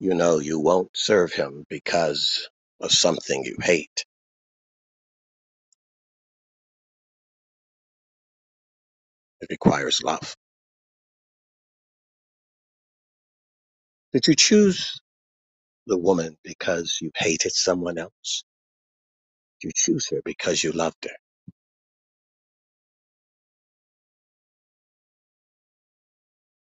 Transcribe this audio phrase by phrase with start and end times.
[0.00, 2.48] You know you won't serve him because
[2.80, 4.04] of something you hate.
[9.40, 10.36] It requires love.
[14.12, 15.00] Did you choose
[15.86, 18.44] the woman because you hated someone else?
[19.60, 21.16] Did you choose her because you loved her?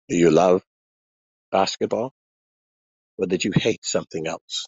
[0.08, 0.62] Do you love
[1.52, 2.12] basketball
[3.21, 4.67] or did you hate something else?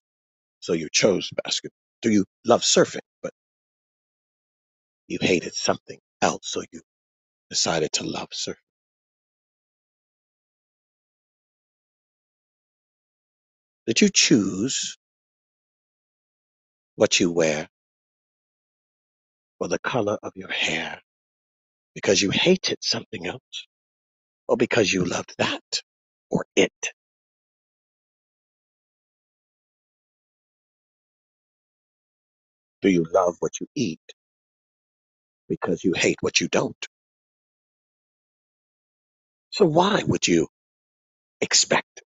[0.60, 1.76] So you chose basketball.
[2.02, 3.32] Do you love surfing, but
[5.08, 6.82] you hated something else, so you
[7.50, 8.56] decided to love surfing?
[13.86, 14.96] Did you choose
[16.96, 17.68] what you wear
[19.60, 21.00] or the color of your hair
[21.94, 23.66] because you hated something else
[24.48, 25.82] or because you loved that
[26.30, 26.72] or it?
[32.82, 34.00] Do you love what you eat
[35.48, 36.76] because you hate what you don't?
[39.50, 40.48] So why would you
[41.40, 42.02] expect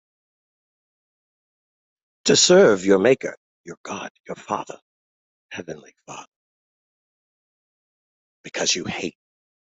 [2.25, 4.77] to serve your maker, your God, your Father,
[5.51, 6.27] Heavenly Father,
[8.43, 9.15] because you hate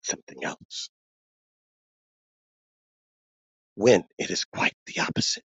[0.02, 0.90] something else
[3.76, 5.44] when it is quite the opposite?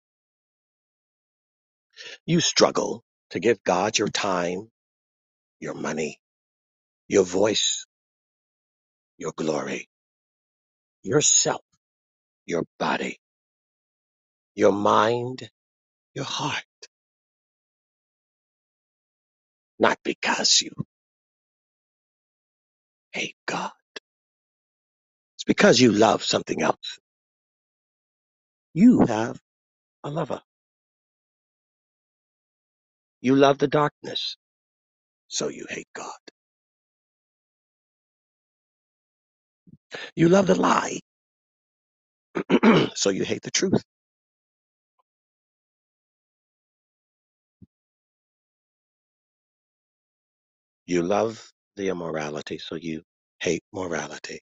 [2.27, 4.69] You struggle to give God your time,
[5.63, 6.21] your money,
[7.09, 7.87] your voice,
[9.19, 9.89] your glory,
[11.03, 11.63] yourself,
[12.47, 13.19] your body,
[14.57, 15.51] your mind,
[16.15, 16.65] your heart,
[19.79, 20.73] not because you
[23.13, 23.73] hate God.
[25.37, 26.99] It's because you love something else.
[28.75, 29.41] You have
[30.05, 30.43] a lover.
[33.23, 34.37] You love the darkness,
[35.33, 36.13] so you hate God.
[40.17, 41.01] You love the lie,
[42.95, 43.83] so you hate the truth.
[50.87, 53.03] You love the immorality, so you
[53.41, 54.41] hate morality.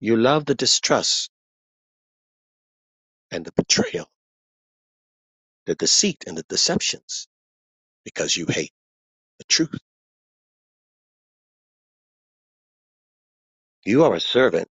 [0.00, 1.30] You love the distrust
[3.32, 4.08] and the betrayal,
[5.66, 7.28] the deceit and the deceptions,
[8.04, 8.72] because you hate
[9.38, 9.78] the truth.
[13.84, 14.68] You are a servant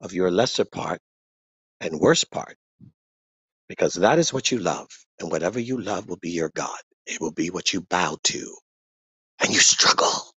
[0.00, 1.00] of your lesser part
[1.80, 2.56] and worse part,
[3.68, 4.88] because that is what you love.
[5.20, 6.78] And whatever you love will be your God.
[7.06, 8.56] It will be what you bow to.
[9.40, 10.32] And you struggle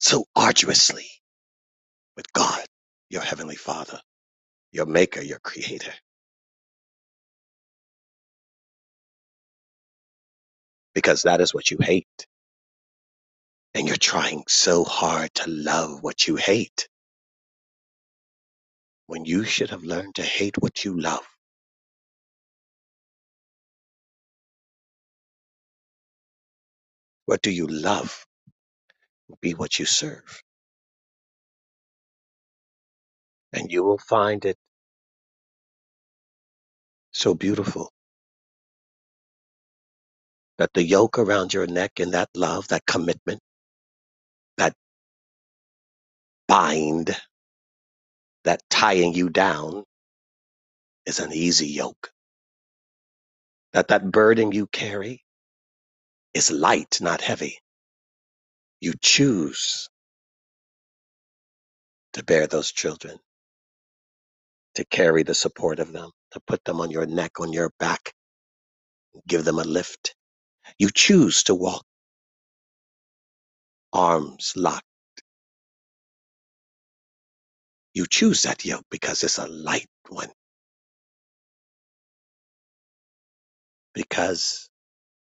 [0.00, 1.06] so arduously
[2.16, 2.64] with God,
[3.10, 4.00] your heavenly Father,
[4.72, 5.92] your maker, your creator,
[10.94, 12.26] because that is what you hate.
[13.74, 16.88] And you're trying so hard to love what you hate
[19.06, 21.26] when you should have learned to hate what you love.
[27.26, 28.26] What do you love
[29.28, 30.42] will be what you serve.
[33.54, 34.56] And you will find it
[37.12, 37.92] so beautiful
[40.58, 43.40] that the yoke around your neck and that love, that commitment,
[44.58, 44.74] that
[46.48, 47.16] bind,
[48.44, 49.84] that tying you down
[51.06, 52.10] is an easy yoke.
[53.74, 55.22] That that burden you carry
[56.34, 57.58] is light, not heavy.
[58.80, 59.88] You choose
[62.14, 63.18] to bear those children,
[64.76, 68.12] to carry the support of them, to put them on your neck, on your back,
[69.28, 70.14] give them a lift.
[70.78, 71.84] You choose to walk
[73.92, 74.84] arms locked.
[77.94, 80.30] You choose that yoke because it's a light one,
[83.94, 84.68] because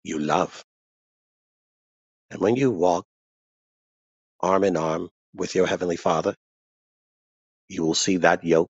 [0.04, 0.64] you love.
[2.30, 3.06] And when you walk
[4.40, 6.34] arm in arm with your Heavenly Father,
[7.68, 8.70] you will see that yoke,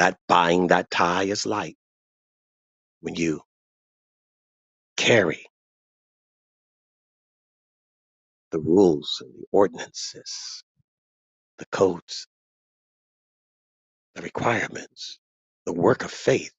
[0.00, 1.78] that bind, that tie is light
[3.02, 3.42] when you
[4.96, 5.46] carry
[8.52, 10.64] the rules and the ordinances,
[11.58, 12.26] the codes,
[14.16, 15.18] the requirements,
[15.66, 16.52] the work of faith.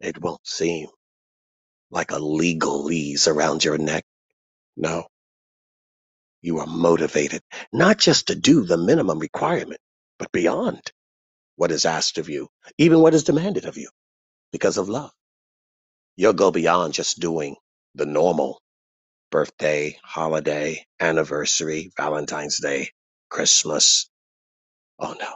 [0.00, 0.88] It won't seem
[1.90, 4.04] like a legalese around your neck.
[4.76, 5.04] No,
[6.42, 7.42] You are motivated
[7.72, 9.80] not just to do the minimum requirement,
[10.18, 10.80] but beyond
[11.56, 13.90] what is asked of you, even what is demanded of you
[14.52, 15.12] because of love.
[16.16, 17.56] You'll go beyond just doing
[17.94, 18.60] the normal
[19.30, 22.90] birthday, holiday, anniversary, Valentine's Day,
[23.30, 24.10] Christmas.
[25.00, 25.34] Oh no.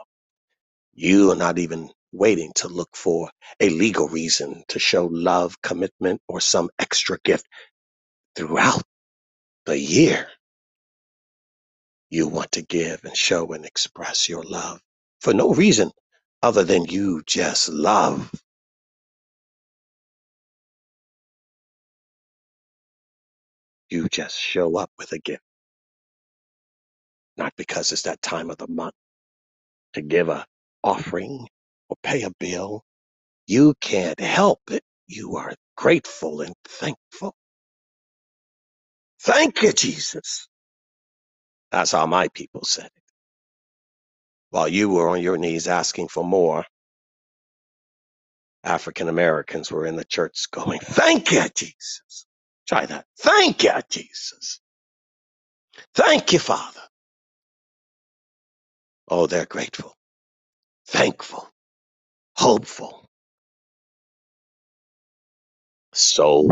[0.95, 3.31] You are not even waiting to look for
[3.61, 7.45] a legal reason to show love, commitment, or some extra gift
[8.35, 8.83] throughout
[9.65, 10.27] the year.
[12.09, 14.81] You want to give and show and express your love
[15.21, 15.91] for no reason
[16.43, 18.31] other than you just love.
[23.89, 25.43] You just show up with a gift,
[27.37, 28.95] not because it's that time of the month
[29.93, 30.45] to give a
[30.83, 31.47] offering
[31.89, 32.83] or pay a bill.
[33.47, 34.83] You can't help it.
[35.07, 37.35] You are grateful and thankful.
[39.21, 40.47] Thank you, Jesus.
[41.71, 43.06] That's how my people said it.
[44.51, 46.65] While you were on your knees asking for more,
[48.63, 52.27] African Americans were in the church going, Thank you, Jesus.
[52.67, 53.05] Try that.
[53.19, 54.61] Thank you, Jesus.
[55.95, 56.81] Thank you, Father.
[59.09, 59.93] Oh, they're grateful,
[60.87, 61.49] thankful,
[62.35, 63.05] hopeful.
[65.93, 66.49] So,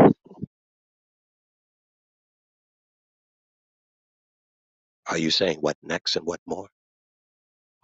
[5.10, 6.68] are you saying what next and what more?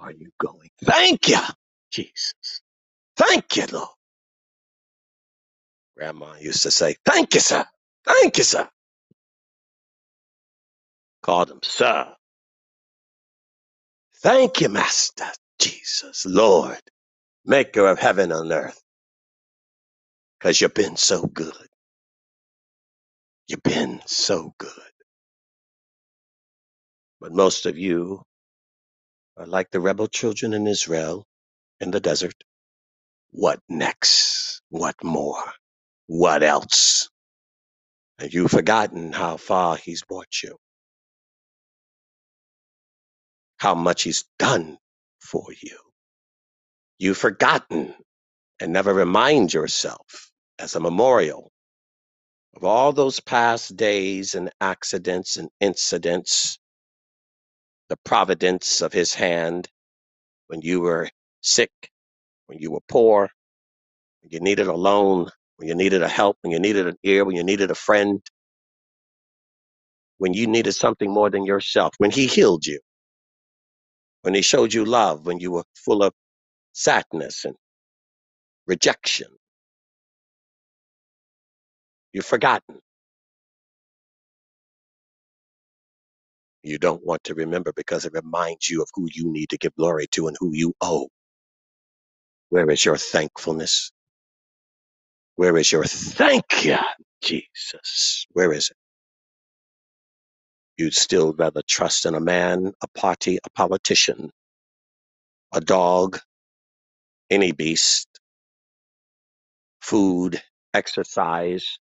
[0.03, 0.71] Are you going?
[0.85, 1.39] Thank you,
[1.93, 2.35] Jesus.
[3.17, 3.89] Thank you, Lord.
[5.97, 7.65] Grandma used to say, Thank you, sir.
[8.07, 8.69] Thank you, sir.
[11.23, 12.09] Called him, sir.
[14.23, 15.27] Thank you, Master
[15.61, 16.81] Jesus, Lord,
[17.47, 18.83] maker of heaven and earth,
[20.39, 21.55] because you've been so good.
[23.49, 24.71] You've been so good.
[27.21, 28.23] But most of you
[29.39, 31.27] are like the rebel children in Israel
[31.81, 32.35] in the desert.
[33.33, 34.63] What next?
[34.71, 35.45] What more?
[36.09, 37.11] What else?
[38.21, 40.57] Have you forgotten how far he's brought you?
[43.59, 44.79] How much he's done
[45.21, 45.79] for you?
[46.99, 47.95] You've forgotten
[48.61, 51.51] and never remind yourself as a memorial
[52.57, 56.59] of all those past days and accidents and incidents,
[57.93, 59.69] the providence of his hand
[60.47, 61.11] when you were
[61.43, 61.71] sick,
[62.47, 63.29] when you were poor,
[64.23, 65.29] when you needed a loan,
[65.59, 68.23] when you needed a help, when you needed an ear, when you needed a friend,
[70.17, 72.81] when you needed something more than yourself, when he healed you,
[74.23, 76.15] when he showed you love, when you were full of
[76.73, 77.57] sadness and
[78.67, 79.29] rejection.
[82.15, 82.81] You've forgotten.
[86.65, 89.77] You don't want to remember because it reminds you of who you need to give
[89.77, 91.09] glory to and who you owe.
[92.51, 93.93] Where is your thankfulness?
[95.37, 96.79] Where is your thank you,
[97.23, 98.27] Jesus?
[98.33, 98.77] Where is it?
[100.79, 104.31] You'd still rather trust in a man, a party, a politician,
[105.55, 106.21] a dog,
[107.31, 108.09] any beast,
[109.83, 110.43] food,
[110.75, 111.79] exercise,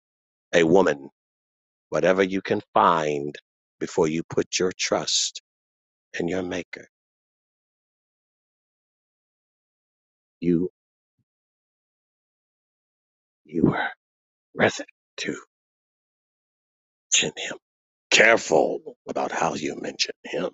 [0.53, 1.09] a woman,
[1.89, 3.35] whatever you can find
[3.79, 5.41] before you put your trust
[6.19, 6.87] in your maker.
[10.41, 10.69] You,
[13.45, 13.89] you were
[14.55, 15.35] resident to
[17.13, 17.57] mention him.
[18.11, 20.49] Careful about how you mention him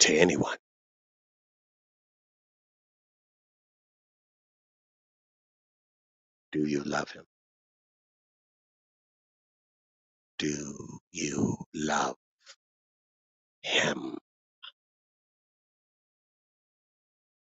[0.00, 0.58] to anyone.
[6.52, 7.24] Do you love him?
[10.42, 12.16] Do you love
[13.62, 14.18] him?